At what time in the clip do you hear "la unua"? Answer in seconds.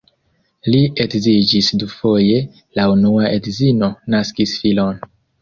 2.81-3.29